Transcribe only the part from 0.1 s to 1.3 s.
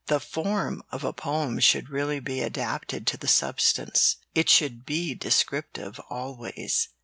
form of a